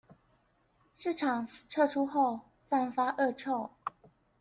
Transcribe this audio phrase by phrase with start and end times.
[0.95, 3.69] 市場撤出後散發惡臭